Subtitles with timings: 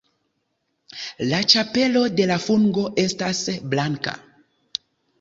[1.33, 4.21] La ĉapelo de la fungo estas blanka.